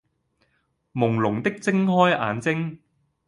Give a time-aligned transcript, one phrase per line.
[0.93, 2.79] 朦朧的睜開眼睛